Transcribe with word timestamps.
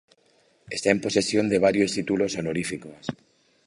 Está 0.75 0.89
en 0.95 0.99
posesión 1.05 1.45
de 1.49 1.59
varios 1.65 1.93
títulos 1.97 2.35
honoríficos. 2.39 3.03